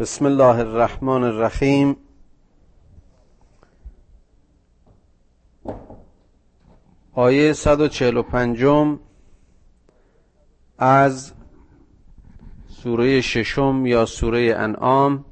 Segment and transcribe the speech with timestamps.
[0.00, 1.96] بسم الله الرحمن الرحیم.
[7.12, 8.64] آیه 145
[10.78, 11.32] از
[12.68, 15.24] سوره ششم یا سوره انعام.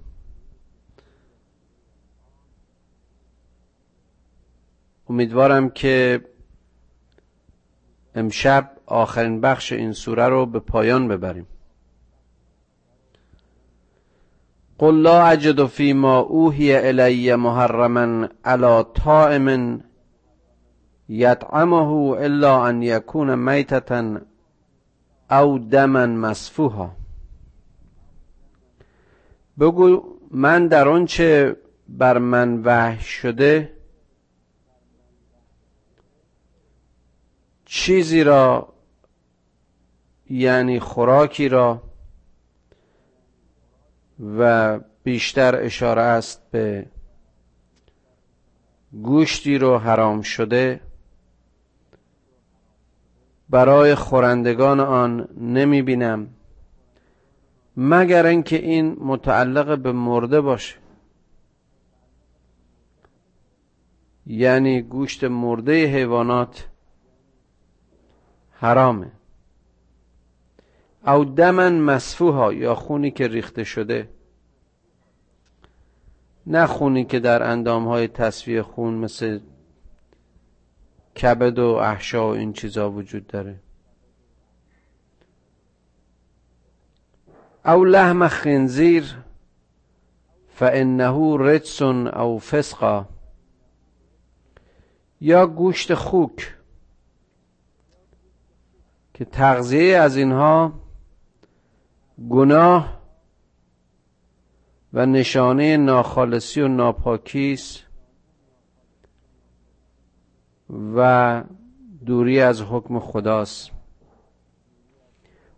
[5.08, 6.24] امیدوارم که
[8.14, 11.46] امشب آخرین بخش این سوره رو به پایان ببریم.
[14.79, 19.80] قل لا اجد فيما اوحي الی محرما على طائم
[21.09, 24.20] یطعمه الا ان یکون میتتا
[25.30, 26.96] او دما مسفوها
[29.59, 31.56] بگو من در آنچه
[31.88, 33.73] بر من وحی شده
[37.65, 38.68] چیزی را
[40.30, 41.82] یعنی خوراکی را
[44.20, 46.86] و بیشتر اشاره است به
[48.93, 50.80] گوشتی رو حرام شده.
[53.51, 56.28] برای خورندگان آن نمی بینم
[57.76, 60.76] مگر اینکه این متعلق به مرده باشه.
[64.27, 66.69] یعنی گوشت مرده حیوانات
[68.53, 69.18] حرامه.
[71.09, 74.09] او دمن مسفوها یا خونی که ریخته شده.
[76.47, 79.41] نه خونی که در اندام های تصفیه خون مثل
[81.23, 83.61] کبد و احشا و این چیزا وجود داره.
[87.65, 89.17] او لحم خنزیر
[90.48, 93.06] فانه رجس او فسقا.
[95.20, 96.55] یا گوشت خوک
[99.15, 100.88] که تغذیه از اینها
[102.31, 102.99] گناه
[104.93, 107.85] و نشانه ناخالصی و ناپاکیست
[110.97, 111.43] و
[112.07, 113.71] دوری از حکم خداست.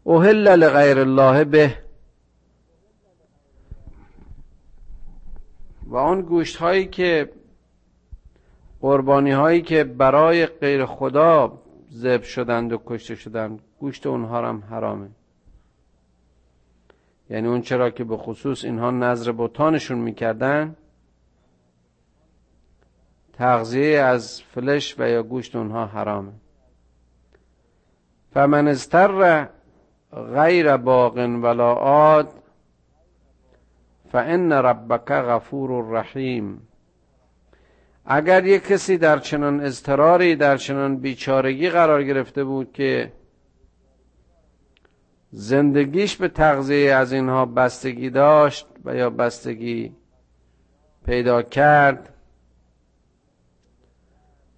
[0.04, 1.76] اوهل لغیر الله به
[5.86, 7.32] و آن گوشت هایی که
[8.80, 11.62] قربانی هایی که برای غیر خدا
[11.92, 15.08] ذبح شدند و کشته شدند گوشت اونها هم حرامه.
[17.30, 20.76] یعنی اون چرا که به خصوص اینها نظر بوتانشون می‌کردن
[23.32, 26.32] تغذیه از فلش و یا گوشت اونها حرامه.
[28.32, 29.48] فمن استر
[30.34, 32.32] غیر باغ ولا عاد
[34.12, 36.68] فان ربک غفور رحیم
[38.06, 43.12] اگر یک کسی در چنان اضطراری در چنان بیچارگی قرار گرفته بود که
[45.30, 49.96] زندگیش به تغذیه از اینها بستگی داشت و یا بستگی
[51.06, 52.14] پیدا کرد.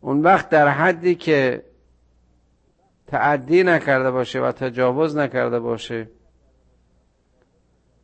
[0.01, 1.65] اون وقت در حدی که
[3.07, 6.09] تعدی نکرده باشه و تجاوز نکرده باشه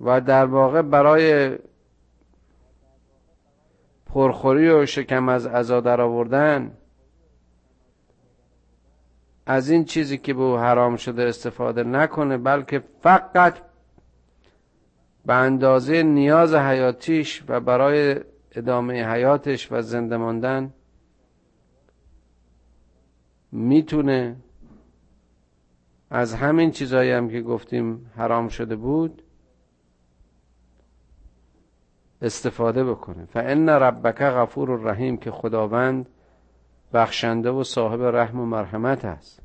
[0.00, 1.58] و در واقع برای
[4.06, 6.76] پرخوری و شکم از عزا در آوردن
[9.50, 13.58] از این چیزی که به او حرام شده استفاده نکنه بلکه فقط
[15.26, 18.16] به اندازه نیاز حیاتیش و برای
[18.52, 20.72] ادامه حیاتش و زنده ماندن
[23.52, 24.36] می‌تونه
[26.10, 29.22] از همین چیزایی هم که گفتیم حرام شده بود
[32.22, 33.24] استفاده بکنه.
[33.24, 36.08] فان ربک غفور رحیم که خداوند
[36.92, 39.42] بخشنده و صاحب رحم و مرحمت است.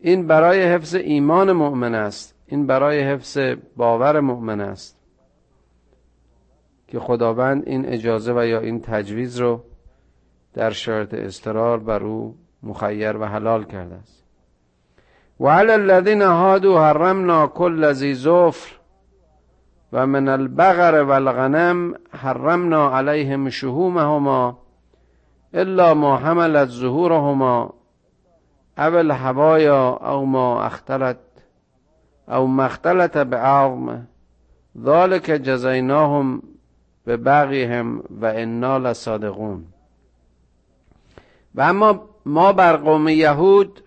[0.00, 2.34] این برای حفظ ایمان مؤمن است.
[2.46, 3.38] این برای حفظ
[3.76, 4.96] باور مؤمن است.
[6.88, 9.64] که خداوند این اجازه و یا این تجویز رو
[10.54, 14.24] در شرط استرار بر او مخیر و حلال کرده است.
[15.40, 18.76] و علی الذین هادوا حرمنا کل ذی ظفر
[19.92, 24.58] و من البقر والغنم حرمنا علیهم شهومهما
[25.54, 27.74] الا ما حملت ظهورهما
[28.78, 31.18] او الهوایا او ما اختلت
[32.28, 34.06] او مختلط بعظم
[34.84, 36.42] ذلك جزیناهم
[37.04, 39.64] به بغیهم و انا لصادقون.
[41.54, 43.82] و اما ما بر قوم یهود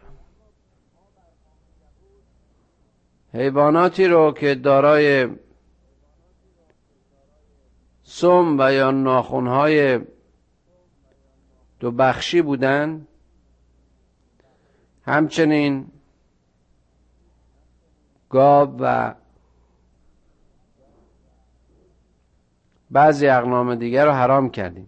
[3.33, 5.27] حیواناتی رو که دارای
[8.11, 10.00] سم و یا ناخونهای
[11.79, 13.07] دو بخشی بودن
[15.06, 15.91] همچنین
[18.29, 19.15] گاب و
[22.91, 24.88] بعضی اقنام دیگر رو حرام کردیم.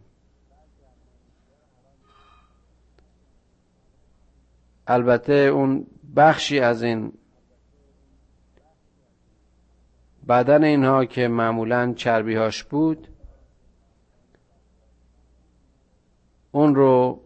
[4.88, 7.14] البته اون بخشی از این
[10.30, 13.08] بدن اینها که معمولا چربیهاش بود
[16.52, 17.22] اون رو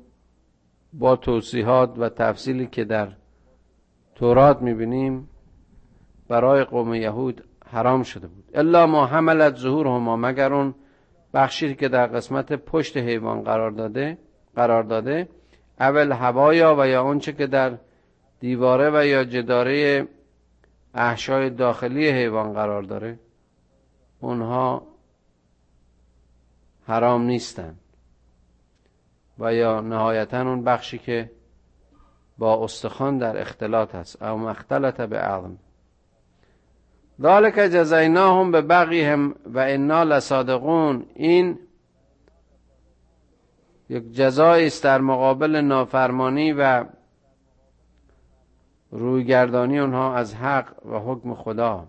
[0.93, 3.11] با توضیحات و تفصیلی که در
[4.15, 5.29] تورات می‌بینیم
[6.27, 8.43] برای قوم یهود حرام شده بود.
[8.53, 10.75] الا ما حملت ظهور هما مگر اون
[11.33, 14.17] بخشی که در قسمت پشت حیوان قرار داده
[14.55, 15.29] قرار داده
[15.79, 17.77] اول هوایا و یا اونچه که در
[18.39, 20.07] دیواره و یا جداره
[20.95, 23.19] احشای داخلی حیوان قرار داره.
[24.19, 24.87] اونها
[26.87, 27.75] حرام نیستن.
[29.39, 31.31] و یا نهایتا اون بخشی که
[32.37, 34.23] با استخوان در اختلاط هست.
[34.23, 35.57] او مختلط به عظم
[37.21, 41.05] ذالک جزیناهم به بقیهم و انا لصادقون.
[41.13, 41.59] این
[43.89, 46.85] یک جزایی است در مقابل نافرمانی و
[48.91, 51.87] رویگردانی اونها از حق و حکم خدا.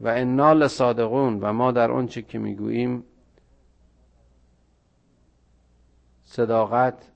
[0.00, 3.04] و انا لصادقون و ما در آنچه که می‌گوییم
[6.24, 7.08] صداقت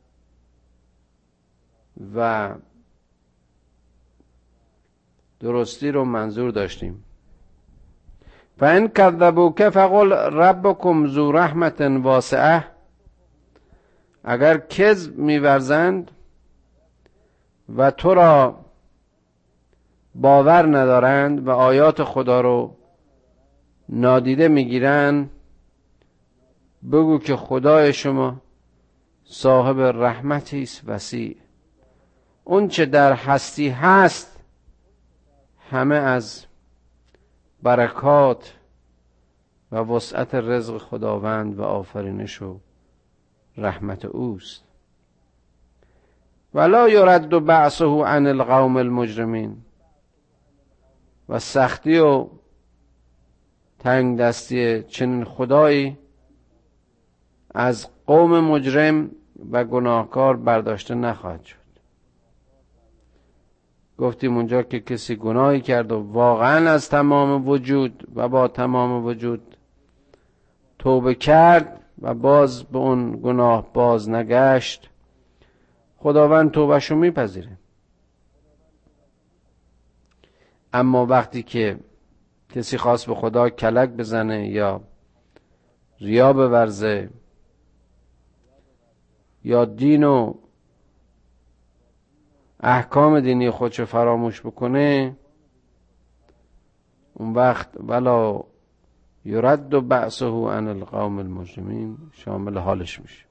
[2.14, 2.50] و
[5.40, 7.04] درستی رو منظور داشتیم.
[8.58, 12.64] فان کذبوک فقل ربکم ذو رحمت واسعه
[14.24, 16.10] اگر کذب میورزند
[17.76, 18.58] و تو را
[20.14, 22.76] باور ندارند و آیات خدا رو
[23.88, 25.30] نادیده می‌گیرند.
[26.92, 28.40] بگو که خدای شما
[29.24, 31.36] صاحب رحمتی است وسیع.
[32.44, 34.44] اون چه در هستی هست
[35.70, 36.44] همه از
[37.62, 38.54] برکات
[39.72, 42.60] و وسعت رزق خداوند و آفرینش و
[43.56, 44.69] رحمت اوست.
[46.54, 49.56] ولا یرد بعثه عن القوم المجرمین.
[51.28, 52.26] و سختی و
[53.78, 55.98] تنگ دستی چنین خدایی
[57.54, 59.10] از قوم مجرم
[59.50, 61.56] و گناهکار برداشته نخواهد شد.
[63.98, 69.56] گفتیم اونجا که کسی گناهی کرد و واقعا از تمام وجود و با تمام وجود
[70.78, 74.90] توبه کرد و باز به اون گناه باز نگشت
[76.02, 77.58] خداوند توبهشو میپذیره.
[80.72, 81.78] اما وقتی که
[82.48, 84.80] کسی خواست به خدا کلک بزنه یا
[86.00, 87.10] ریا بورزه
[89.44, 90.34] یا دین و
[92.60, 95.16] احکام دینی خودشو فراموش بکنه
[97.14, 98.44] اون وقت ولا
[99.24, 103.29] یرد و بعثه عن القوم المجرمین شامل حالش میشه.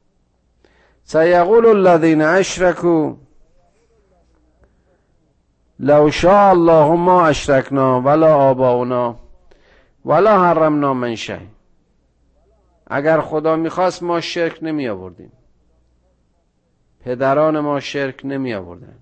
[1.11, 3.15] سیقول الذین اشرکو
[5.79, 9.15] لو شاء الله ما اشرکنا ولا آباؤنا
[10.05, 11.49] ولا حرمنا من شی
[12.87, 15.31] اگر خدا می‌خواست ما شرک نمی آوردیم
[16.99, 18.99] پدران ما شرک نمی آوردن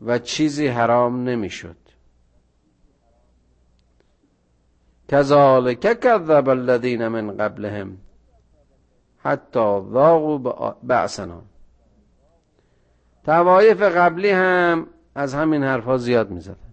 [0.00, 1.76] و چیزی حرام نمی‌شد.
[5.08, 8.09] کذالک کذب الذین من قبلهم.
[9.22, 11.42] حتی ذاقوا بعثنا
[13.24, 16.70] توایف قبلی هم از همین حرفها زیاد می زدن.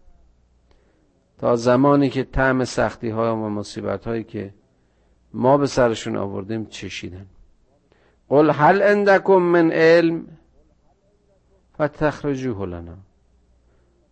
[1.38, 4.54] تا زمانی که طعم سختی های و مصیبت هایی که
[5.34, 7.26] ما به سرشون آوردیم چشیدن.
[8.30, 10.26] قل هل عندکم من علم
[11.82, 12.98] فتخرجوه لنا.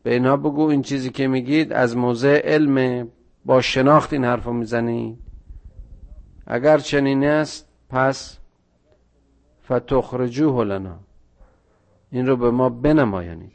[0.04, 3.08] به اینها بگو این چیزی که میگید از موضع علم
[3.46, 5.18] با شناخت این حرف می‌زنید.
[6.48, 8.38] اگر چنین است پس
[9.65, 11.00] فتخرجوه لنا.
[12.12, 13.51] این رو به ما بنمایانید.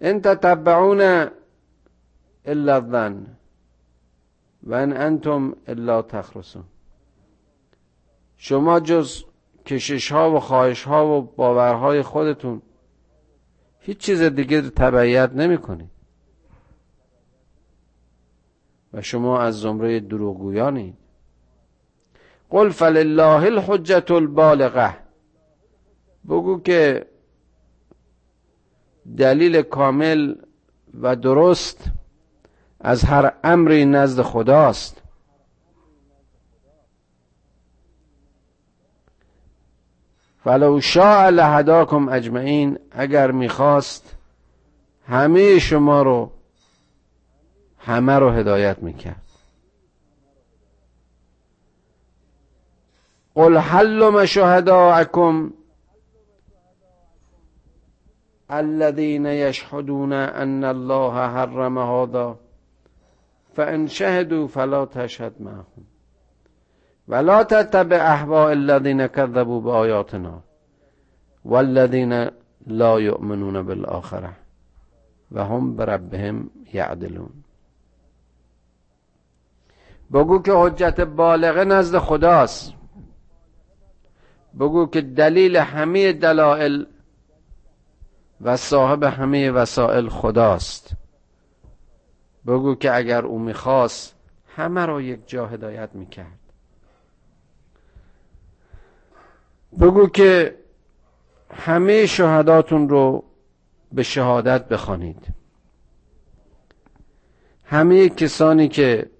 [0.00, 1.30] ان تتبعون
[2.44, 3.26] الا الظن
[4.62, 6.64] و ان انتم الا تخرسون.
[8.36, 9.24] شما جز
[9.66, 12.62] کشش ها و خواهش ها و باورهای خودتون
[13.78, 15.90] هیچ چیز دیگه تبعیت نمی کنید
[18.92, 21.03] و شما از زمره دروغگویانید.
[22.50, 24.96] قل فلله الحجت البالغه
[26.28, 27.06] بگو که
[29.18, 30.34] دلیل کامل
[31.00, 31.84] و درست
[32.80, 35.02] از هر امری نزد خداست.
[40.44, 44.16] فلو شاء لهداکم اجمعین اگر می‌خواست
[45.08, 46.30] همه شما رو
[47.78, 49.22] همه رو هدایت می‌کرد.
[53.34, 55.50] قل حلم شهداءکم
[58.50, 62.36] الذين يشهدون ان الله حرم هذا
[63.54, 65.84] فان شهدوا فلا تشهد معهم
[67.08, 70.40] ولا تتبع احواء الذين كذبوا بآياتنا
[71.44, 72.30] والذين
[72.66, 74.32] لا يؤمنون بالآخرة
[75.32, 77.30] و هم بربهم یعدلون.
[80.10, 82.74] بگو که حجت بالغه نزد خداست.
[84.60, 86.84] بگو که دلیل همه دلائل
[88.40, 90.96] و صاحب همه وسائل خداست.
[92.46, 94.14] بگو که اگر او می‌خواست
[94.56, 96.38] همه را یک جا هدایت می‌کرد.
[99.80, 100.58] بگو که
[101.50, 103.24] همه شهداتون رو
[103.92, 105.26] به شهادت بخوانید.
[107.64, 109.10] همه کسانی که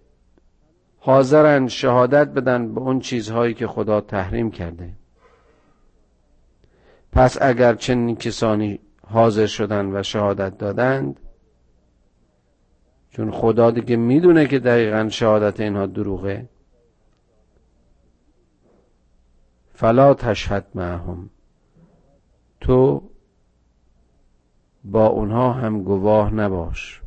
[0.98, 4.92] حاضرن شهادت بدن به اون چیزهایی که خدا تحریم کرده.
[7.14, 11.21] پس اگر چنین کسانی حاضر شدن و شهادت دادند
[13.11, 16.49] چون خدا دیگه می‌دونه که دقیقا شهادت اینها دروغه
[19.75, 21.30] فلا تشهد معهم.
[22.61, 23.02] تو
[24.85, 27.02] با اونها هم گواه نباش.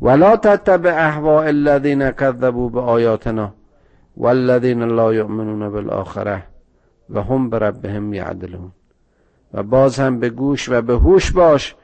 [0.00, 3.54] ولا تتبع احواء الذين كذبوا بآياتنا
[4.16, 6.42] والذين لا يؤمنون بالآخره
[7.10, 8.72] و هم بربهم یعدلون.
[9.52, 11.74] و باز هم به گوش و به هوش باش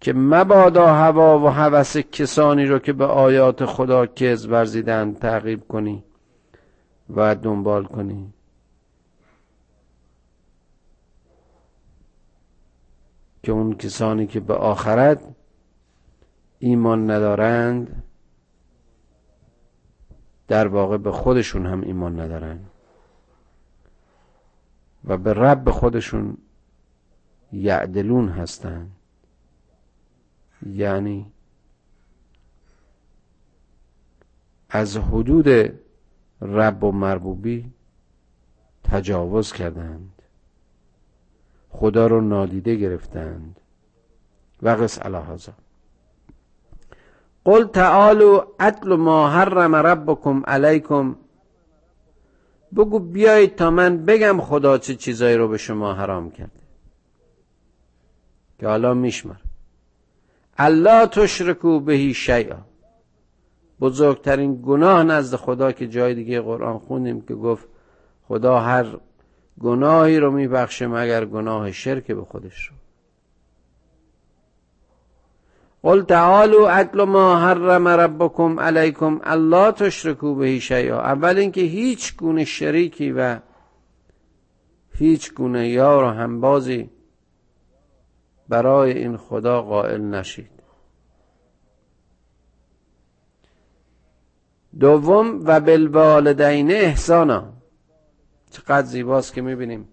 [0.00, 6.04] که مبادا هوا و هوس کسانی رو که به آیات خدا کز ورزیدن تعقیب کنی
[7.10, 8.32] و دنبال کنی.
[13.42, 15.20] که اون کسانی که به آخرت
[16.58, 18.02] ایمان ندارند
[20.48, 22.70] در واقع به خودشون هم ایمان ندارند.
[25.04, 26.36] و به رب خودشون
[27.52, 28.90] یعدلون هستند
[30.66, 31.26] یعنی
[34.70, 35.48] از حدود
[36.42, 37.72] رب و مربوبی
[38.84, 40.22] تجاوز کردند.
[41.70, 43.60] خدا رو نادیده گرفتند.
[44.62, 45.52] و قص هذا
[47.44, 51.16] قل تعالوا اتل ما حرم ربکم علیکم.
[52.76, 56.61] بگو بیایید تا من بگم خدا چه چیزایی رو به شما حرام کرده
[58.62, 59.34] که حالا میشمر
[60.58, 62.58] الله تشرکو بهی شیئا.
[63.80, 67.68] بزرگترین گناه نزد خدا که جای دیگه قرآن خوندیم که گفت
[68.28, 68.86] خدا هر
[69.60, 72.76] گناهی رو میبخشه مگر گناه شرک به خودش رو.
[75.82, 81.00] قل تعالوا اتل ما حرم ربکم علیکم الله تشرکو بهی شیئا.
[81.00, 83.38] اول اینکه هیچ گونه شریکی و
[84.98, 86.90] هیچ گونه یار و همبازی
[88.52, 90.50] برای این خدا قائل نشید.
[94.80, 97.44] دوم و بالوالدین احسانا.
[98.50, 99.88] چقدر زیباست که می‌بینیم.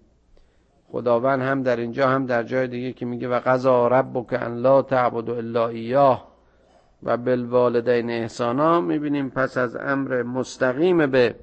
[0.91, 4.81] خداوند هم در اینجا هم در جای دیگه که میگه و قضا ربک ان لا
[4.81, 6.27] تعبد الا ایاه.
[7.03, 11.35] و بالوالدین احسانا می‌بینیم پس از امر مستقیم به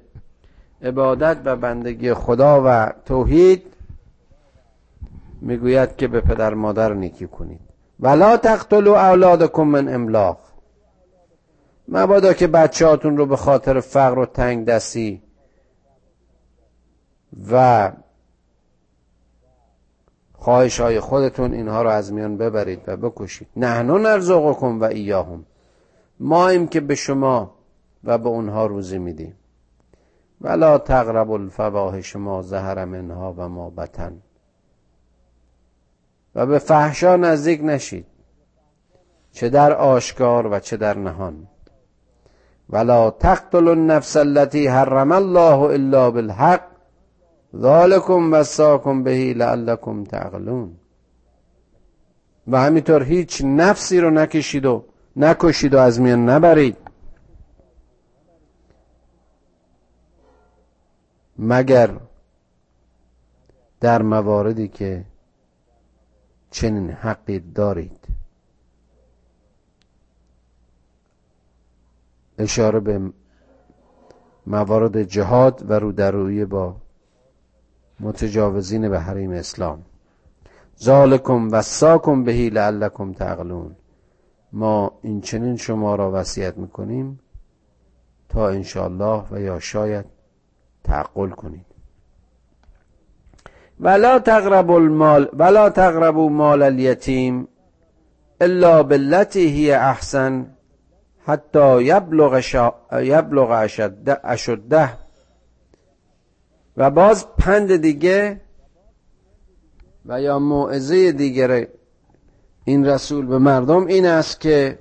[0.81, 3.76] عبادت و بندگی خدا و توحید
[5.41, 7.59] می‌گوید که به پدر مادر نیکی کنید.
[7.99, 10.39] ولا تقتلوا اولادکم من املاق.
[11.87, 15.21] مبادا که بچهاتون رو به خاطر فقر و تنگ دستی
[17.51, 17.91] و
[20.33, 23.47] خواهش های خودتون اینها رو از میان ببرید و بکشید.
[23.55, 25.45] نحنو نرزقکم و ایاهم.
[26.19, 27.55] ما ایم که به شما
[28.03, 29.35] و به اونها روزی میدیم.
[30.41, 34.21] ولا تقرب الفواحش ما زهر منها و ما بطن.
[36.37, 38.05] و به فحشا نزدیک نشید
[39.31, 41.47] چه در آشکار و چه در نهان.
[42.69, 46.61] ولا تقتل النفس التي حرم الله الا بالحق
[47.55, 50.71] ذالکم وساکم بهی لعلکم تعقلون.
[52.47, 54.83] و همینطور هیچ نفسی رو نکشید و
[55.15, 56.77] نکشید و از میان نبرید.
[61.39, 61.89] مگر
[63.79, 65.05] در مواردی که
[66.51, 68.07] چنین حقی دارید.
[72.37, 73.11] اشاره به
[74.47, 76.75] موارد جهاد و رودرویی با
[77.99, 79.85] متجاوزین به حریم اسلام.
[80.83, 83.75] ذالکم وصاکم بهی لعلکم تعقلون.
[84.51, 87.19] ما این چنین شما را وصیت می‌کنیم
[88.29, 90.05] تا انشاءالله و یا شاید
[90.83, 91.65] تعقل کنید.
[93.79, 97.47] ولا تقربوا المال ولا تقربوا مال الیتیم
[98.41, 100.45] الا بالتي هي احسن
[101.27, 102.71] حتی یبلغ, شا...
[103.01, 103.67] یبلغ
[104.23, 104.89] اشده.
[106.77, 108.41] و باز پند دیگه
[110.05, 111.67] و یا موعظه دیگر
[112.65, 114.79] این رسول به مردم این است که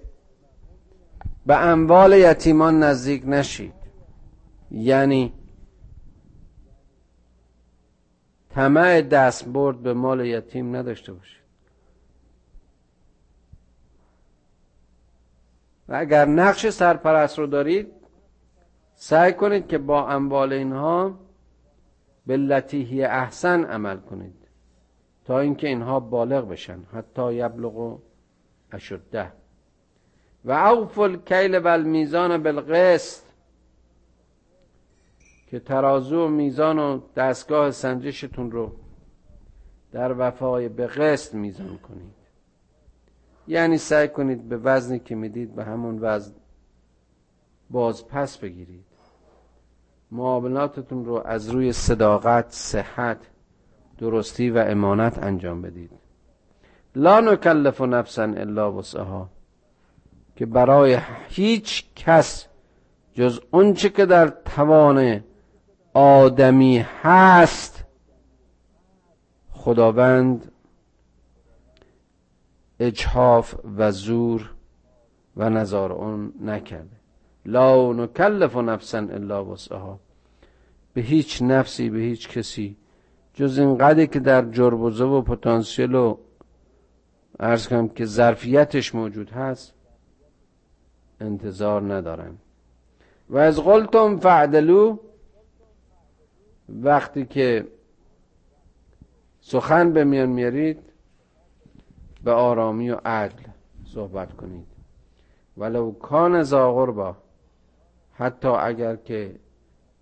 [1.46, 3.72] به اموال یتیمان نزدیک نشید.
[4.70, 5.32] یعنی
[8.56, 11.42] طمع دست برد به مال یتیم نداشته باشید.
[15.88, 17.92] و اگر نقش سرپرست رو دارید
[18.94, 21.18] سعی کنید که با اموال اینها
[22.26, 24.48] به لطیحی احسن عمل کنید
[25.25, 26.78] تا اینکه اینها بالغ بشن.
[26.92, 27.98] حتی یبلغ
[28.72, 29.32] اشده.
[30.44, 33.25] و اوف الکیل و المیزان بالقسط.
[35.46, 38.72] که ترازو و میزان و دستگاه سنجشتون رو
[39.92, 42.14] در وفای به قسط میزان کنید.
[43.48, 46.34] یعنی سعی کنید به وزنی که می‌دید به همون وزن
[47.70, 48.84] باز پس بگیرید.
[50.10, 53.18] معاملاتتون رو از روی صداقت، صحت،
[53.98, 55.90] درستی و امانت انجام بدید.
[56.96, 59.28] لا نکلف نفسا الا وسعها.
[60.36, 60.98] که برای
[61.28, 62.46] هیچ کس
[63.14, 65.24] جز اونچه که در توان
[65.96, 67.84] آدمی هست.
[69.50, 70.52] خداوند
[72.80, 74.50] اجحاف و زور
[75.36, 76.96] و نظار اون نکرده.
[77.46, 80.00] لا نکلف نفسا الا وسعها.
[80.94, 82.76] به هیچ نفسی به هیچ کسی.
[83.34, 86.16] جز این قدری که در جربوزه و پتانسیل و
[87.40, 89.74] ارز کنم که ظرفیتش موجود هست
[91.20, 92.38] انتظار ندارن.
[93.30, 94.99] و از قلتم فعدلو
[96.68, 97.66] وقتی که
[99.40, 100.78] سخن به میان میارید
[102.24, 103.42] به آرامی و عدل
[103.84, 104.66] صحبت کنید.
[105.56, 107.16] ولو کان با
[108.12, 109.34] حتی اگر که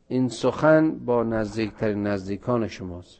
[0.08, 3.18] این سخن با نزدیکترین نزدیکان شماست.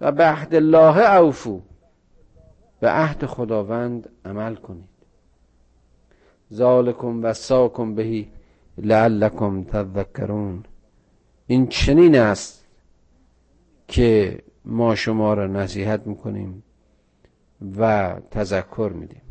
[0.00, 1.60] و به عهد الله اوفو
[2.80, 4.88] به عهد خداوند عمل کنید.
[6.52, 8.28] ذالکم و ساکم بهی
[8.78, 10.64] لعلکم تذکرون.
[11.46, 12.65] این چنین است
[13.88, 16.62] که ما شما را نصیحت می‌کنیم
[17.78, 19.22] و تذکر میدیم.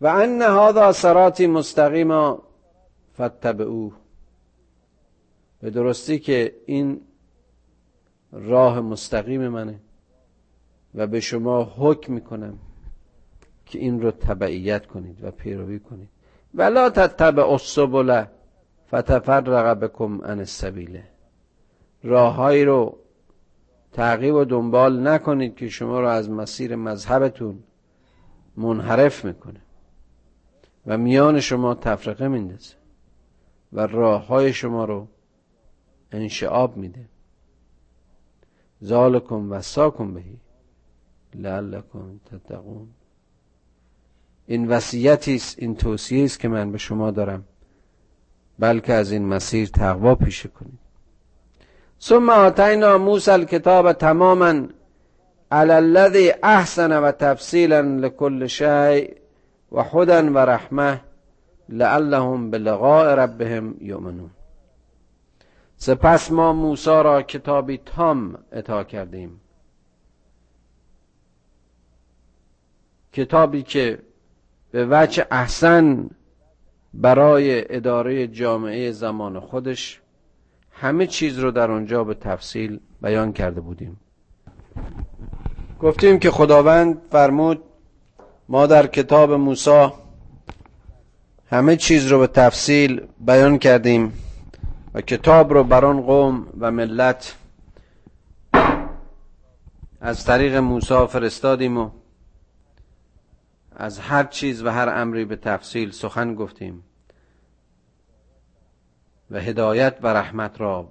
[0.00, 2.42] و ان هذا صراطی مستقیما
[3.14, 3.92] فتبعوه
[5.60, 7.00] به درستی که این
[8.32, 9.80] راه مستقیم منه
[10.94, 12.58] و به شما حکم می‌کنم
[13.66, 16.08] که این رو تبعیت کنید و پیروی کنید.
[16.54, 18.24] ولا تتبع السبل
[18.90, 21.02] فتفرق بكم عن السبیل
[22.02, 22.96] راههایی رو
[23.92, 27.62] تعقیب و دنبال نکنید که شما رو از مسیر مذهبتون
[28.56, 29.60] منحرف می‌کنه.
[30.86, 32.74] و میان شما تفرقه میندازه.
[33.72, 35.08] و راه های شما رو
[36.12, 37.08] انشعاب میده.
[38.84, 40.36] ذالکم و ساکم بهی
[41.34, 42.88] لعلکم تتقون.
[44.46, 47.44] این وصیتی است این توصیه است که من به شما دارم.
[48.60, 50.78] بلکه از این مسیر تقوا پیشه کنید
[52.00, 54.54] ثم آتینا موسی الکتاب تماما
[55.50, 59.14] علی الذی احسن و تفصیلا لكل شیء
[59.72, 61.00] و هدى و رحمه
[61.68, 64.30] لعلهم بلقاء ربهم یؤمنون.
[65.76, 69.40] سپس ما موسی را کتابی تام عطا کردیم.
[73.12, 73.98] کتابی که
[74.70, 76.10] به وجه احسن
[76.94, 80.00] برای اداره جامعه زمان خودش
[80.72, 84.00] همه چیز رو در آنجا به تفصیل بیان کرده بودیم.
[85.80, 87.62] گفتیم که خداوند فرمود
[88.48, 89.88] ما در کتاب موسی
[91.50, 94.12] همه چیز رو به تفصیل بیان کردیم
[94.94, 97.36] و کتاب رو بر آن قوم و ملت
[100.00, 101.90] از طریق موسی فرستادیم و
[103.80, 106.84] از هر چیز و هر امری به تفصیل سخن گفتیم
[109.30, 110.88] و هدایت و رحمت را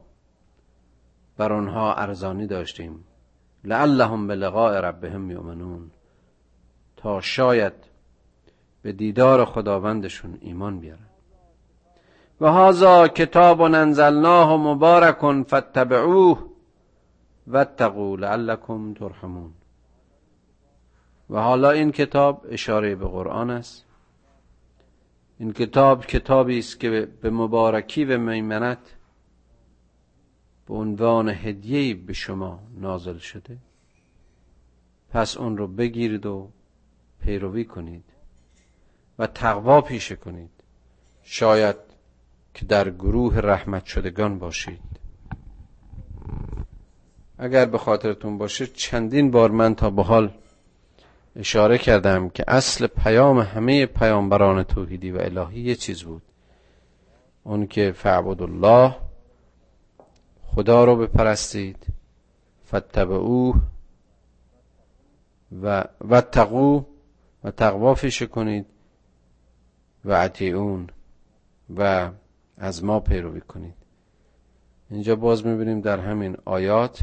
[1.37, 3.05] بر آنها ارزانی داشتیم.
[3.63, 5.91] لعلهم به لقاء ربهم یؤمنون.
[6.97, 7.73] تا شاید
[8.81, 11.09] به دیدار خداوندشون ایمان بیارن.
[12.41, 16.45] و هذا کتاب انزلناه مبارک فاتبعوه
[17.47, 19.53] واتقوا لعلکم ترحمون.
[21.29, 23.85] و حالا این کتاب اشاره به قرآن است.
[25.39, 28.95] این کتاب کتابی است که به مبارکی و میمنت
[30.67, 33.57] به عنوان هدیه به شما نازل شده.
[35.09, 36.49] پس اون رو بگیرید و
[37.21, 38.03] پیروی کنید
[39.19, 40.51] و تقوا پیشه کنید.
[41.23, 41.75] شاید
[42.53, 44.81] که در گروه رحمت شدگان باشید.
[47.37, 50.33] اگر به خاطرتون باشه چندین بار من تا به حال
[51.35, 56.21] اشاره کردم که اصل پیام همه پیامبران توحیدی و الهی یه چیز بود.
[57.43, 58.95] اون که فعبد الله
[60.43, 61.87] خدا رو بپرستید
[62.67, 63.61] فتبعوه
[65.61, 66.83] و و تقو
[67.43, 68.65] و تقوا فیشه کنید
[70.05, 70.89] و اطیعون
[71.77, 72.09] و
[72.57, 73.73] از ما پیروی کنید.
[74.89, 76.99] اینجا باز می‌بینیم در همین آیات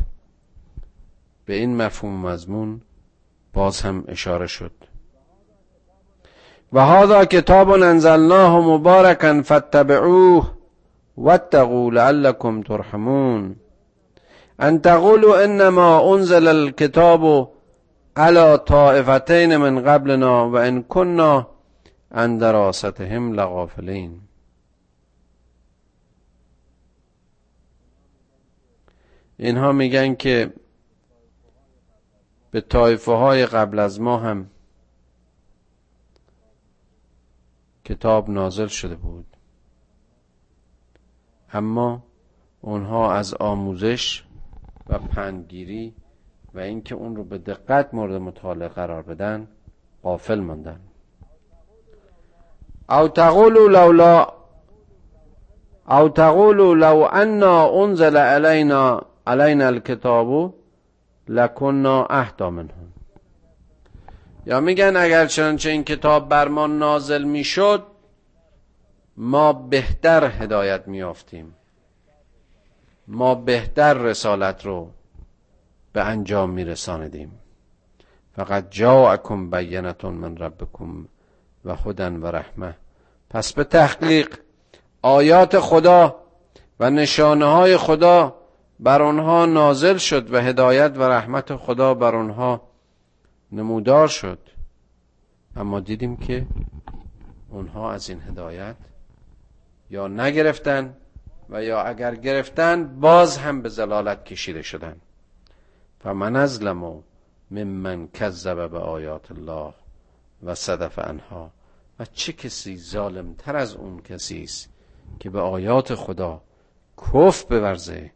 [1.45, 2.81] به این مفهوم مضمون
[3.57, 4.73] باز هم اشاره شد.
[6.73, 10.53] و هذا کتاب انزلناه مبارکا فاتبعوه
[11.17, 13.57] واتقوا لعلكم ترحمون.
[14.61, 17.49] ان تقولوا انما انزل الكتاب
[18.17, 21.47] على طائفتين من قبلنا وان كنا
[22.13, 24.21] عن دراستهم لغافلين
[29.39, 30.53] اینها میگن که
[32.51, 34.47] به طایفه های قبل از ما هم
[37.85, 39.27] کتاب نازل شده بود.
[41.53, 42.03] اما
[42.61, 44.25] اونها از آموزش
[44.89, 45.95] و پندگیری
[46.55, 49.49] و اینکه اون رو به دقت مورد مطالعه قرار بدن
[50.03, 50.81] قافل ماندن.
[52.91, 54.27] او تقولوا لولا
[55.91, 60.55] او تقولوا لو انا انزل علينا علينا الكتاب
[61.29, 62.93] لکننا اهدا منهم.
[64.47, 67.87] یا میگن اگر چنانچه این کتاب بر ما نازل می‌شد
[69.17, 71.55] ما بهتر هدایت میافتیم.
[73.09, 74.91] ما بهتر رسالت رو
[75.93, 77.41] به انجام میرساندیم.
[78.37, 81.09] فقط جاءکم بینتون من ربکم
[81.65, 82.75] و خودن و رحمه
[83.31, 84.39] پس به تحقیق
[85.03, 86.17] آیات خدا
[86.81, 88.35] و نشانه های خدا
[88.81, 92.69] بر آنها نازل شد و هدایت و رحمت خدا بر آنها
[93.53, 94.39] نمودار شد.
[95.57, 96.47] اما دیدیم که
[97.51, 98.77] اونها از این هدایت
[99.91, 100.97] یا نگرفتن
[101.49, 104.97] و یا اگر گرفتن باز هم به زلالت کشیده شدن.
[106.05, 107.03] و من ازلمو
[107.51, 109.75] ممن کذب به آیات الله
[110.43, 111.51] و صدف انها
[111.99, 114.69] و چه کسی ظالمتر از اون کسی است
[115.21, 116.43] که به آیات خدا
[116.99, 118.11] کف بورزه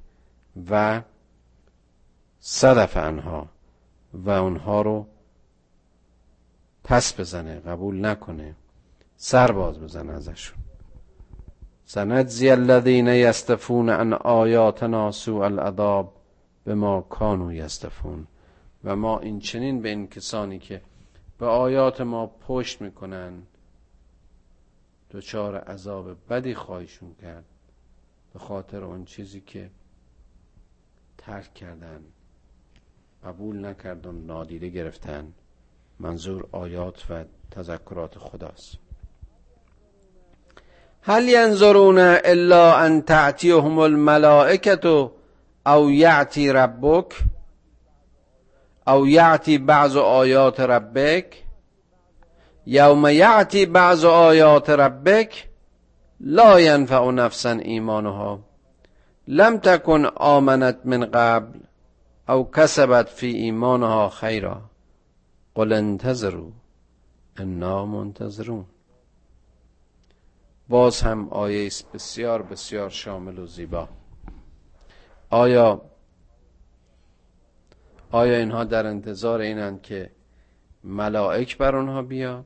[0.70, 1.02] و
[2.40, 3.48] صدف انها
[4.12, 5.06] و اونها رو
[6.84, 8.54] پس بزنه قبول نکنه
[9.16, 10.58] سر باز بزنه ازشون.
[11.84, 16.12] سنجزی الذین یستفون عن آیاتنا سوء العذاب
[16.64, 18.26] به ما کانو یستفون.
[18.84, 20.82] و ما این چنین به این کسانی که
[21.38, 23.42] به آیات ما پشت می‌کنن
[25.10, 27.44] دچار عذاب بدی خواهیشون کرد.
[28.32, 29.70] به خاطر اون چیزی که
[31.20, 32.00] ترک کردن
[33.24, 35.32] قبول نکردن نادیده گرفتن
[36.00, 38.78] منظور آیات و تذکرات خداست.
[41.02, 45.10] هل ینظرون الا ان تعتیهم الملائکه
[45.66, 47.14] او یعتی ربک؟
[48.86, 51.42] او یعتی بعض آیات ربک؟
[52.66, 55.48] یوم یعتی بعض آیات ربک؟
[56.20, 58.49] لا ینفع نفسا ایمانها.
[59.28, 61.58] لم تکن آمنت من قبل
[62.28, 64.62] او کسبت فی ایمانها خیرا
[65.54, 66.50] قل انتظروا
[67.36, 68.64] انا منتظرون.
[70.68, 73.88] باز هم آیه است بسیار بسیار شامل و زیبا.
[75.30, 75.80] آیا
[78.10, 80.10] آیا اینها در انتظار اینند که
[80.84, 82.44] ملائک بر آنها بیاد؟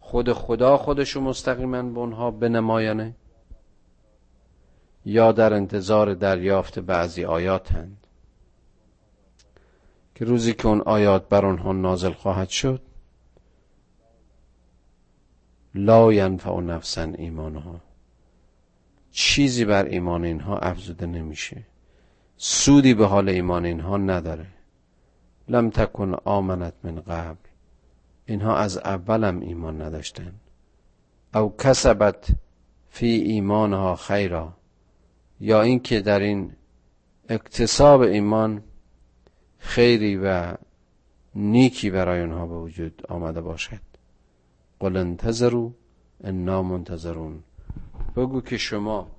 [0.00, 3.14] خود خدا خودشو مستقیما به اونها بنمایانه؟
[5.08, 8.06] یا در انتظار دریافت بعضی آیاتند.
[10.14, 12.82] که روزی که اون آیات بر آنها نازل خواهد شد
[15.74, 17.80] لا ینفع نفسا ایمانها.
[19.10, 21.62] چیزی بر ایمان اینها افزوده نمیشه.
[22.36, 24.46] سودی به حال ایمان اینها نداره.
[25.48, 27.48] لم تکن آمنت من قبل.
[28.26, 30.32] اینها از اولم ایمان نداشتن.
[31.34, 32.28] او کسبت
[32.88, 34.57] فی ایمانها خیرا.
[35.40, 36.52] یا اینکه در این
[37.28, 38.62] اکتساب ایمان
[39.58, 40.54] خیری و
[41.34, 43.80] نیکی برای آنها به وجود آمده باشد.
[44.80, 45.70] قل انتظروا
[46.24, 47.42] انا منتظرون.
[48.16, 49.10] بگو که شما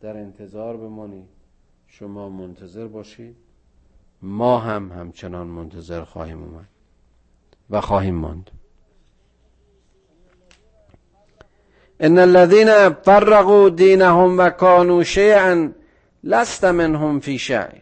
[0.00, 1.28] در انتظار بمانید.
[1.86, 3.36] شما منتظر باشید.
[4.22, 6.68] ما هم همچنان منتظر خواهیم اومد
[7.70, 8.50] و خواهیم ماند.
[12.04, 15.72] ان الذين فرقوا دینهم و كانوا شیئا
[16.24, 17.80] لست منهم فی شیء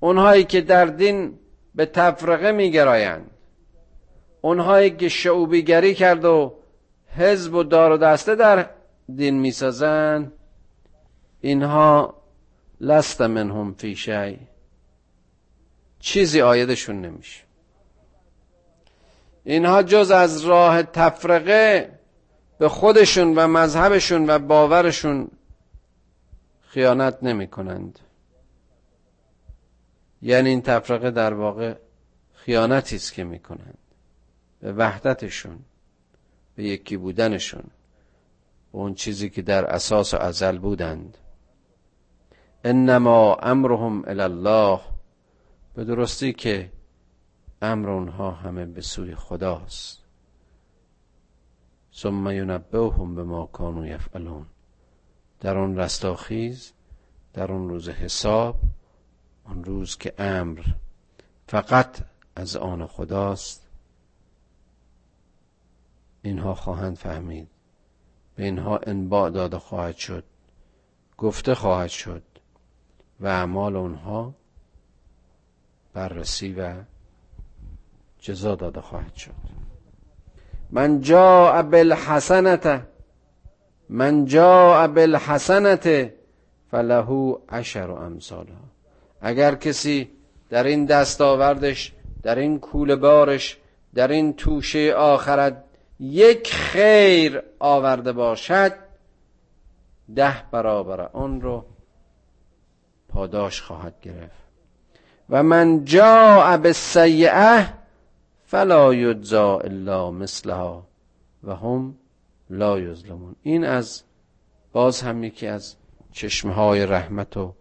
[0.00, 1.38] اونهایی که در دین
[1.74, 3.30] به تفرقه میگرایند.
[4.40, 6.54] اونهایی که شعوبیگری کرد و
[7.16, 8.66] حزب و دار و دسته در
[9.16, 10.32] دین می‌سازن
[11.40, 12.14] اینها
[12.80, 14.38] لست منهم فی شی
[16.00, 17.40] چیزی آیدشون نمیشه.
[19.44, 21.90] اینها جز از راه تفرقه
[22.58, 25.28] به خودشون و مذهبشون و باورشون
[26.60, 27.98] خیانت نمی کنند
[30.22, 31.74] یعنی این تفرقه در واقع
[32.34, 33.78] خیانتی است که می کنند
[34.60, 35.58] به وحدتشون
[36.54, 37.64] به یکی بودنشون
[38.72, 41.18] به اون چیزی که در اساس و ازل بودند.
[42.64, 44.80] انما امرهم الله
[45.74, 46.70] به درستی که
[47.62, 50.03] امر اونها همه به سوی خداست.
[51.94, 54.46] ثم ینبئهم بما کانوا یفعلون.
[55.40, 56.72] در اون رستاخیز
[57.32, 58.60] در اون روز حساب
[59.46, 60.60] اون روز که امر
[61.48, 61.98] فقط
[62.36, 63.66] از آن خداست.
[66.22, 67.48] اینها خواهند فهمید.
[68.36, 70.24] به اینها انباع داده خواهد شد.
[71.18, 72.22] گفته خواهد شد.
[73.20, 74.34] و اعمال اونها
[75.92, 76.82] بررسی و
[78.18, 79.53] جزا داده خواهد شد.
[80.74, 82.82] من جاء بالحسنته
[83.88, 86.14] من جاء بالحسنته
[86.70, 88.64] فله عشر امثالها.
[89.20, 90.10] اگر کسی
[90.50, 93.58] در این دستاوردش در این کول بارش
[93.94, 95.64] در این توشه آخرت
[96.00, 98.72] یک خیر آورده باشد
[100.16, 101.64] ده برابر آن رو
[103.08, 104.44] پاداش خواهد گرفت.
[105.30, 107.83] و من جاء بالسیئه
[108.46, 110.86] فلا یجزا الا مثلها
[111.44, 111.94] و هم
[112.50, 113.36] لا یظلمون.
[113.42, 114.02] این از
[114.72, 115.76] باز هم یکی از
[116.12, 117.54] چشمه های رحمت و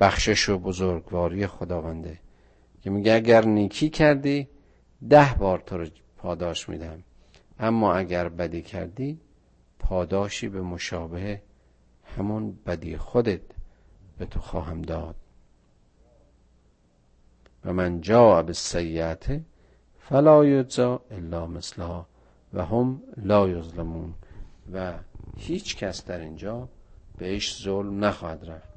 [0.00, 2.18] بخشش و بزرگواری خداونده
[2.82, 4.48] که میگه اگر نیکی کردی
[5.08, 7.02] ده بار تو رو پاداش میدم.
[7.58, 9.20] اما اگر بدی کردی
[9.78, 11.42] پاداشی به مشابه
[12.16, 13.40] همون بدی خودت
[14.18, 15.16] به تو خواهم داد.
[17.64, 18.52] و من جا به
[20.10, 22.06] فلا یجزا الا مثلها
[22.54, 24.14] و هم لا یظلمون.
[24.72, 24.92] و
[25.38, 26.68] هیچ کس در اینجا
[27.18, 28.68] بهش ظلم نخواهد رفت.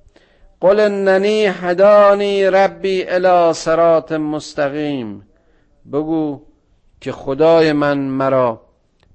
[0.59, 5.27] قل اننی هدانی ربی الى صراط مستقیم.
[5.93, 6.41] بگو
[7.01, 8.61] که خدای من مرا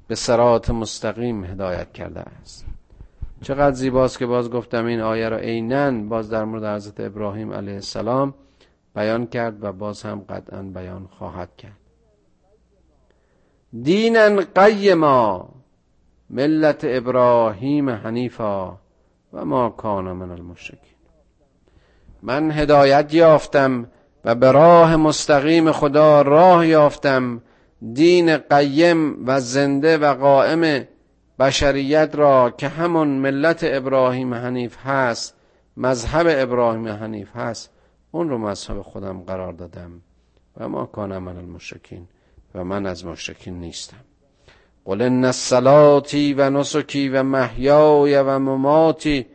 [0.08, 2.64] به سرات مستقیم هدایت کرده است.
[3.42, 7.74] چقدر زیباست که باز گفتم این آیه را عینا باز در مورد حضرت ابراهیم علیه
[7.74, 8.34] السلام
[8.94, 11.77] بیان کرد و باز هم قطعا بیان خواهد کرد.
[13.72, 15.48] دینا قیما
[16.30, 18.76] ملت ابراهیم حنیفا
[19.32, 20.98] و ما کان من المشرکین.
[22.22, 23.88] من هدایت یافتم
[24.24, 27.42] و به راه مستقیم خدا راه یافتم.
[27.92, 30.84] دین قیم و زنده و قائم
[31.38, 35.34] بشریت را که همون ملت ابراهیم حنیف هست
[35.76, 37.70] مذهب ابراهیم حنیف هست
[38.10, 40.00] اون رو مذهب خودم قرار دادم
[40.56, 42.08] و ما کان من المشرکین.
[42.54, 44.04] و من از مشرکین نیستم.
[44.84, 49.26] قل ان صلاتی و نسکی و محیای و مماتی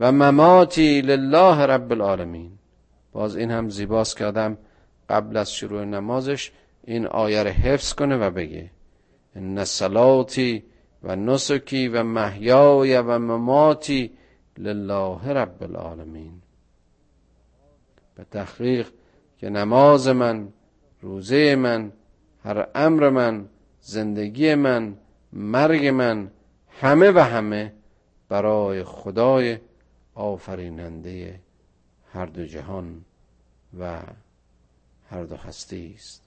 [0.00, 2.50] و مماتی لله رب العالمین.
[3.12, 4.58] باز این هم زیباست که آدم
[5.08, 6.52] قبل از شروع نمازش
[6.84, 8.70] این آیه رو حفظ کنه و بگه.
[9.36, 10.64] ان صلاتی
[11.02, 14.12] و نسکی و محیای و مماتی
[14.58, 16.32] لله رب العالمین.
[18.14, 18.88] به تحقیق
[19.38, 20.48] که نماز من
[21.00, 21.92] روزه من
[22.44, 23.48] هر امر من
[23.80, 24.96] زندگی من
[25.32, 26.30] مرگ من
[26.80, 27.72] همه و همه
[28.28, 29.58] برای خدای
[30.14, 31.40] آفریننده
[32.12, 33.04] هر دو جهان
[33.78, 34.02] و
[35.10, 36.22] هر دو هستی است.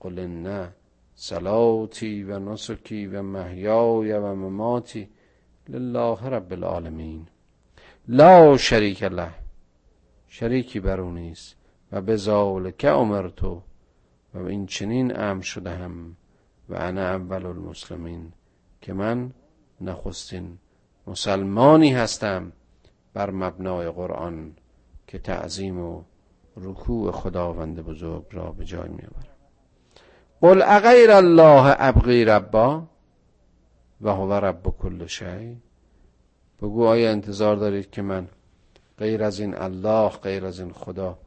[0.00, 0.72] قل نه
[1.14, 5.08] صلاتی و نسکی و محیای و مماتی
[5.68, 7.26] لله رب العالمین.
[8.08, 9.30] لا شریک له
[10.28, 11.56] شریکی بر نیست.
[11.92, 13.62] و به ذالک امرتو
[14.34, 16.16] و این چنین امر شده هم
[16.68, 18.32] و انا اول المسلمین
[18.80, 19.32] که من
[19.80, 20.58] نخستین
[21.06, 22.52] مسلمانی هستم
[23.14, 24.52] بر مبنای قرآن
[25.06, 26.02] که تعظیم و
[26.56, 29.30] رکوع خداوند بزرگ را به جای میآورم.
[30.40, 32.82] قل اغیر الله ابغی ربا
[34.00, 35.56] و هو رب کل شی.
[36.62, 38.28] بگو آیا انتظار دارید که من
[38.98, 41.18] غیر از این الله غیر از این خدا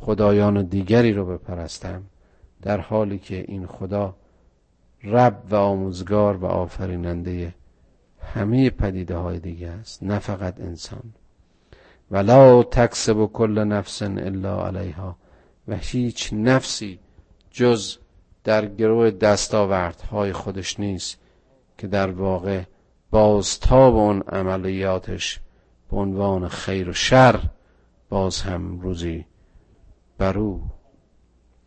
[0.00, 2.02] خدایان دیگری رو بپرستم؟
[2.62, 4.14] در حالی که این خدا
[5.04, 7.54] رب و آموزگار و آفریننده
[8.34, 11.02] همه پدیده های دیگه است نه فقط انسان.
[12.10, 15.16] ولا تکسب کل نفس الا علیها
[15.68, 16.98] و هیچ نفسی
[17.50, 17.96] جز
[18.44, 21.18] در گروه دستاوردهای خودش نیست
[21.78, 22.62] که در واقع
[23.10, 25.40] بازتاب اون عملیاتش
[25.90, 27.40] به عنوان خیر و شر
[28.08, 29.24] باز هم روزی
[30.18, 30.62] بر او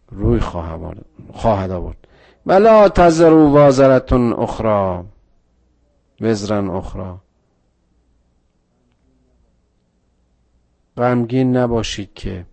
[0.09, 2.07] روی خواهد آورد.
[2.45, 5.03] ولا تذروا وازرتون اخرى.
[6.21, 7.13] وزرن اخرى.
[10.97, 12.45] غمگین نباشید که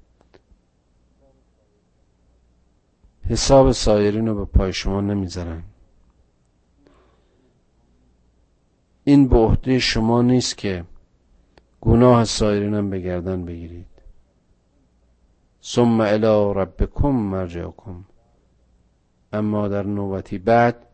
[3.29, 5.63] حساب سایرین رو به پای شما نمی‌ذارن.
[9.05, 10.85] این به عهده شما نیست که
[11.81, 13.92] گناه سایرین هم به گردن بگیرید.
[15.63, 18.05] ثم الى ربکم مرجعکم.
[19.33, 20.87] اما در نوبتی بعد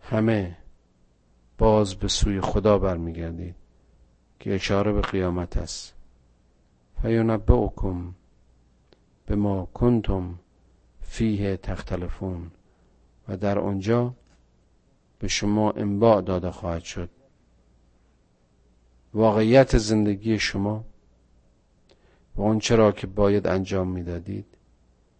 [0.00, 0.56] همه
[1.58, 3.54] باز به سوی خدا برمیگردید
[4.40, 5.94] که اشاره به قیامت است.
[7.02, 8.14] فینبئکم
[9.26, 10.38] به ما کنتم
[11.00, 12.50] فیه تختلفون
[13.28, 14.14] و در آنجا
[15.18, 17.10] به شما انباع داده خواهد شد.
[19.16, 20.84] واقعیت زندگی شما
[22.36, 24.46] و آنچه را که باید انجام می‌دادید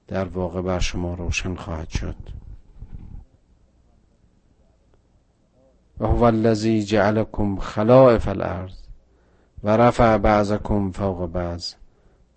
[0.09, 2.17] در واقع بر شما روشن خواهد شد.
[6.01, 8.79] و هو الذی جعلکم خلائف الارض
[9.65, 11.75] و رفع بعضکم فوق بعض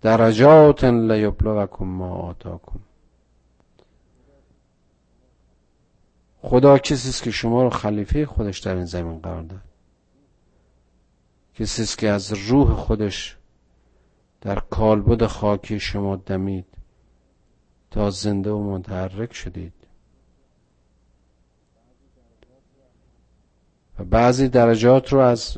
[0.00, 2.80] درجات لیبلوکم ما آتاکم.
[6.42, 9.69] خدا کسی است که شما رو خلیفه خودش در این زمین قرار داد.
[11.60, 13.36] کسی است که از روح خودش
[14.40, 16.66] در کالبد خاکی شما دمید
[17.90, 19.72] تا زنده و متحرک شدید.
[23.98, 25.56] و بعضی درجات رو از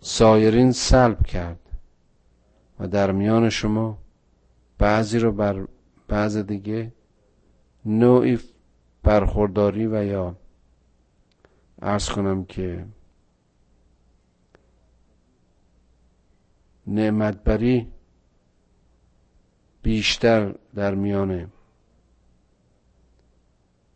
[0.00, 1.60] سایرین سلب کرد
[2.80, 3.98] و در میان شما
[4.78, 5.66] بعضی رو بر
[6.08, 6.92] بعض دیگه
[7.84, 8.38] نوعی
[9.02, 10.36] برخورداری و یا
[11.82, 12.86] ارز کنم که
[16.86, 17.88] نعمتبری
[19.82, 21.52] بیشتر در میان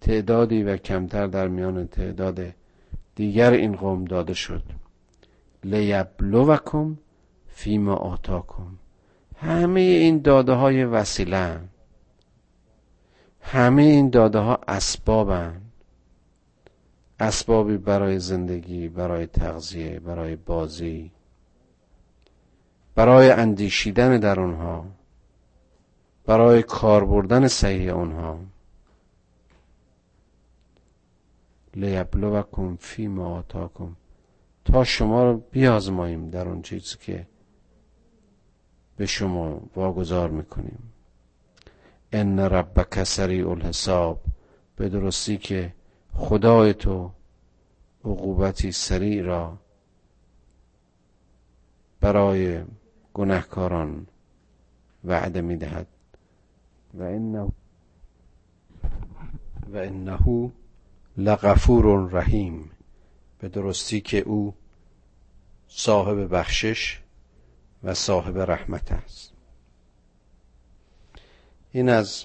[0.01, 2.40] تعدادی و کمتر در میان تعداد
[3.14, 4.62] دیگر این قوم داده شد.
[5.64, 6.98] لیبلوکم
[7.46, 8.79] فیما آتاکم.
[9.37, 11.61] همه این داده های وسیله
[13.40, 15.61] همه این داده ها اسبابن
[17.20, 21.11] اسبابی برای زندگی برای تغذیه برای بازی.
[22.98, 24.84] برای اندیشیدن در اونها
[26.26, 28.38] برای کار بردن صحیح اونها.
[31.74, 33.96] لیبلوکم فی ما آتاکم.
[34.64, 37.26] تا شما رو بیازماییم در اون چیزی که
[38.96, 40.92] به شما واگذار می‌کنیم.
[42.12, 44.20] ان ربک سریع الحساب.
[44.76, 45.74] به درستی که
[46.14, 47.11] خدای تو
[48.04, 49.58] عقوبتی سریع را
[52.00, 52.61] برای
[53.18, 54.07] گناهکاران
[55.04, 55.87] وعده می‌دهد.
[56.94, 57.52] و انه
[59.72, 60.50] و انه
[61.16, 62.70] لغفور رحیم.
[63.38, 64.54] به درستی که او
[65.68, 67.00] صاحب بخشش
[67.85, 69.33] و صاحب رحمت است.
[71.72, 72.24] این از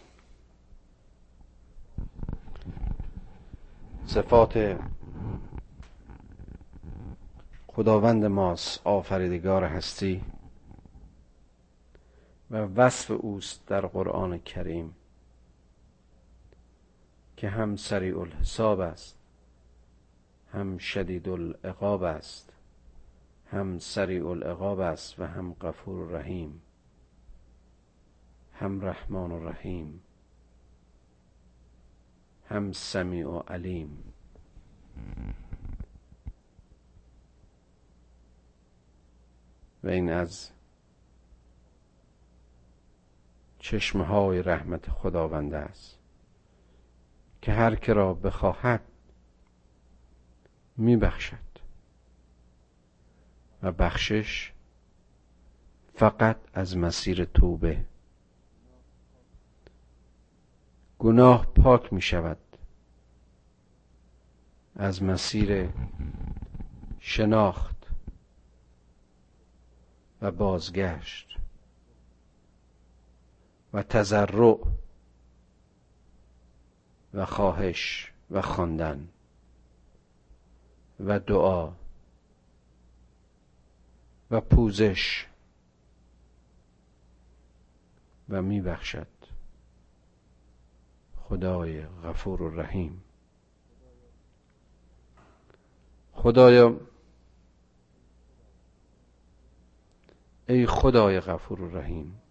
[4.05, 4.79] صفات
[7.67, 8.81] خداوند ماست.
[8.83, 10.21] آفریدگار هستی.
[12.53, 14.95] و وصف اوست در قرآن کریم
[17.37, 19.17] که هم سریع الحساب است
[20.51, 22.53] هم شدید العقاب است
[23.51, 26.61] هم سریع العقاب است و هم غفور رحیم
[28.53, 30.01] هم رحمان و رحیم
[32.49, 34.13] هم سمیع و علیم.
[39.83, 40.52] و این از
[43.73, 45.99] چشمه های رحمت خداوند است
[47.41, 48.81] که هر که را بخواهد
[50.77, 51.37] میبخشد
[53.63, 54.53] و بخشش
[55.95, 57.85] فقط از مسیر توبه.
[60.99, 62.57] گناه پاک می شود
[64.75, 65.69] از مسیر
[66.99, 67.87] شناخت
[70.21, 71.42] و بازگشت.
[73.73, 74.57] و تضرع
[77.13, 79.09] و خواهش و خواندن
[80.99, 81.73] و دعا
[84.31, 85.27] و پوزش
[88.29, 89.07] و میبخشد.
[91.15, 93.03] خدای غفور و رحیم.
[96.13, 96.79] خدایا
[100.47, 102.22] ای خدای غفور و رحیم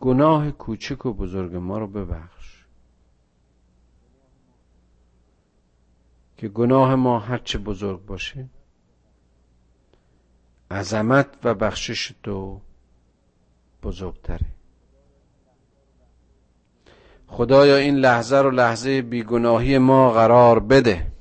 [0.00, 2.64] گناه کوچک و بزرگ ما رو ببخش.
[6.36, 8.48] که گناه ما هرچه بزرگ باشه
[10.70, 12.60] عظمت و بخشش تو
[13.82, 14.46] بزرگتره.
[17.26, 21.12] خدایا این لحظه رو لحظه بیگناهی ما قرار بده.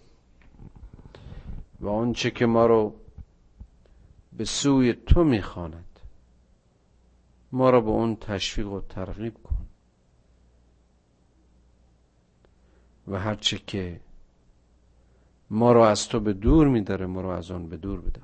[1.80, 2.96] و آنچه که ما رو
[4.38, 5.95] به سوی تو می‌خواند.
[7.56, 9.58] ما را به اون تشویق و ترغیب کن.
[13.08, 14.02] و هرچه که
[15.50, 18.24] ما را از تو به دور میداره ما را از آن به دور بدار.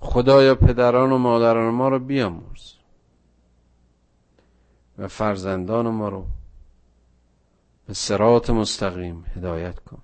[0.00, 2.72] خدایا پدران و مادران ما رو بیامرز
[4.98, 6.26] و فرزندان ما رو
[7.86, 10.02] به سرات مستقیم هدایت کن.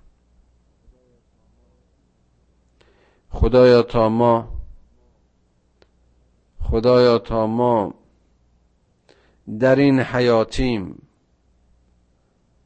[3.29, 4.49] خدایا تا ما
[6.61, 7.93] خدایا تا ما
[9.59, 11.01] در این حیاتیم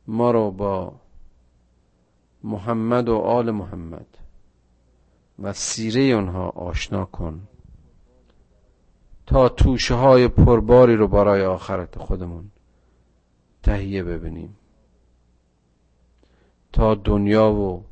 [0.08, 0.94] ما رو با
[2.44, 4.08] محمد و آل محمد
[5.40, 7.48] و سیره اونها آشنا کن
[9.26, 12.52] تا توشه های پرباری رو برای آخرت خودمون
[13.64, 14.58] تهیه ببینیم.
[16.74, 17.84] تا دنیا و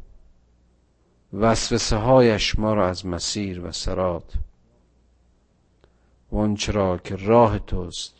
[1.34, 4.34] وسوسه هایش ما را از مسیر و سرات.
[6.32, 8.16] و را که راه توست.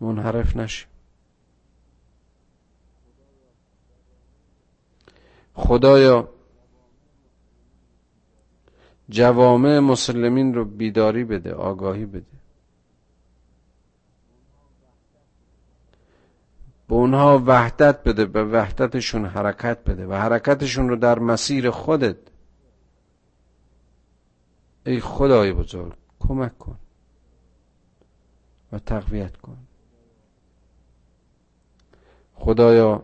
[0.00, 0.88] منحرف نشیم.
[5.54, 6.28] خدایا
[9.08, 12.39] جوامع مسلمین رو بیداری بده آگاهی بده.
[16.90, 22.16] به اونها وحدت بده به وحدتشون حرکت بده و حرکتشون رو در مسیر خودت.
[24.86, 26.78] ای خدای بزرگ کمک کن
[28.72, 29.56] و تقویت کن.
[32.34, 33.02] خدایا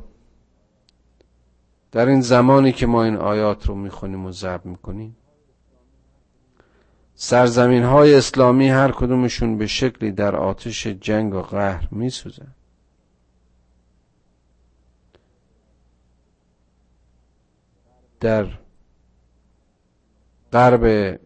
[1.93, 5.17] در این زمانی که ما این آیات رو می‌خونیم و ضبط می‌کنیم
[7.15, 12.56] سرزمین های اسلامی هر کدومشون به شکلی در آتش جنگ و قهر میسوزن.
[18.21, 18.59] در
[20.53, 21.19] غرب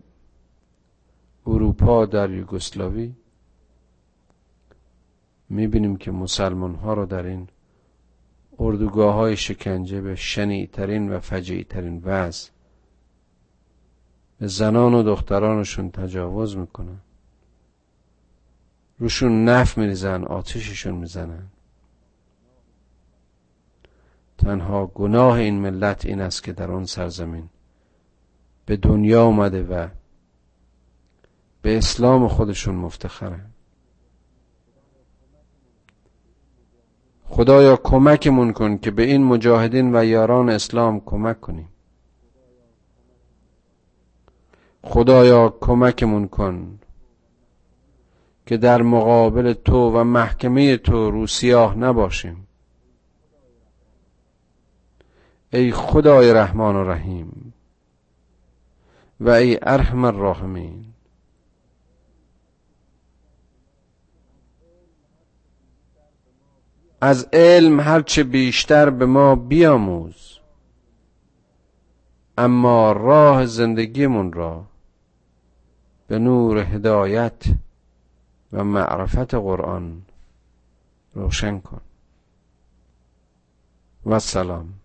[1.47, 3.15] اروپا در یوگسلاوی
[5.49, 7.49] می‌بینیم که مسلمان ها رو در این
[8.59, 12.51] اردوگاه های شکنجه به شنیترین و فجعی ترین وضع
[14.39, 17.01] به زنان و دخترانشون تجاوز می‌کنن.
[18.99, 21.47] روشون نف میریزن آتششون می‌زنن.
[24.41, 27.49] تنها گناه این ملت این است که در آن سرزمین
[28.67, 29.89] به دنیا آمده و
[31.63, 33.47] به اسلام خودشون مفتخرن.
[37.25, 41.69] خدایا کمکمون کن که به این مجاهدین و یاران اسلام کمک کنیم.
[44.83, 46.79] خدایا کمکمون کن
[48.47, 52.47] که در مقابل تو و محکمه تو رو سیاه نباشیم.
[55.53, 57.55] ای خدای رحمان و رحیم
[59.21, 60.85] و ای ارحم الراحمین.
[67.01, 70.39] از علم هرچه بیشتر به ما بیاموز
[72.39, 74.65] اما راه زندگیمون را
[76.09, 77.45] به نور هدایت
[78.53, 80.03] و معرفت قرآن
[81.15, 81.81] روشن کن.
[84.07, 84.80] و سلام.